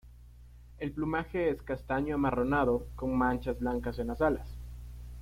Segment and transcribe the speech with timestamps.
[0.79, 4.47] El plumaje es castaño—amarronado, con manchas blancas en las alas.